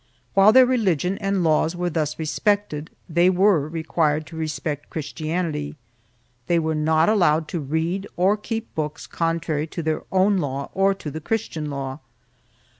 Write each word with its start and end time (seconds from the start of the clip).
3 0.33 0.33
While 0.33 0.51
their 0.51 0.65
religion 0.65 1.19
and 1.19 1.43
laws 1.43 1.75
were 1.75 1.91
thus 1.91 2.17
respected, 2.17 2.89
they 3.07 3.29
were 3.29 3.67
required 3.69 4.25
to 4.25 4.35
respect 4.35 4.89
Christianity. 4.89 5.75
They 6.47 6.57
were 6.57 6.73
not 6.73 7.07
allowed 7.07 7.47
to 7.49 7.59
read 7.59 8.07
or 8.17 8.35
keep 8.35 8.73
books 8.73 9.05
contrary 9.05 9.67
to 9.67 9.83
their 9.83 10.01
own 10.11 10.37
law 10.39 10.71
or 10.73 10.95
to 10.95 11.11
the 11.11 11.21
Christian 11.21 11.69
law. 11.69 11.99